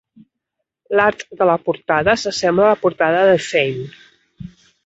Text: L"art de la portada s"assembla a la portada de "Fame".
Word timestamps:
L"art 0.95 1.21
de 1.41 1.47
la 1.51 1.57
portada 1.67 2.17
s"assembla 2.21 2.67
a 2.69 2.73
la 2.73 2.81
portada 2.87 3.23
de 3.33 3.39
"Fame". 3.53 4.53